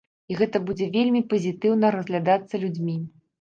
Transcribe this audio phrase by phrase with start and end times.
[0.31, 2.99] І гэта будзе вельмі пазітыўна разглядацца людзьмі.